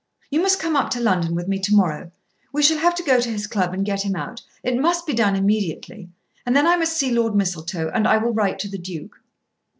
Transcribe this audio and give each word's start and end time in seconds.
"You 0.31 0.41
must 0.41 0.59
come 0.59 0.75
up 0.75 0.89
to 0.93 0.99
London 0.99 1.35
with 1.35 1.47
me 1.47 1.59
to 1.59 1.75
morrow. 1.75 2.09
We 2.51 2.63
shall 2.63 2.79
have 2.79 2.95
to 2.95 3.03
go 3.03 3.19
to 3.19 3.29
his 3.29 3.45
club 3.45 3.71
and 3.71 3.85
get 3.85 4.01
him 4.03 4.15
out. 4.15 4.41
It 4.63 4.79
must 4.81 5.05
be 5.05 5.13
done 5.13 5.35
immediately; 5.35 6.09
and 6.43 6.55
then 6.55 6.65
I 6.65 6.75
must 6.75 6.97
see 6.97 7.11
Lord 7.11 7.35
Mistletoe, 7.35 7.91
and 7.93 8.07
I 8.07 8.17
will 8.17 8.33
write 8.33 8.57
to 8.61 8.67
the 8.67 8.79
Duke." 8.79 9.21